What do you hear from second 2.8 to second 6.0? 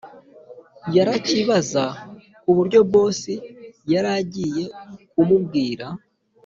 boss yaragiye kumubwira.